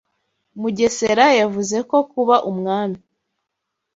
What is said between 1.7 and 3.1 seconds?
ko kuba ubwami